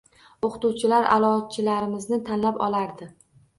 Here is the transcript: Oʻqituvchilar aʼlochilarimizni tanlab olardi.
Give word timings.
Oʻqituvchilar 0.47 1.09
aʼlochilarimizni 1.17 2.21
tanlab 2.33 2.61
olardi. 2.71 3.13